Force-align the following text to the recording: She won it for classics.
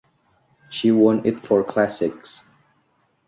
She 0.71 0.89
won 0.91 1.27
it 1.27 1.45
for 1.45 1.63
classics. 1.63 2.43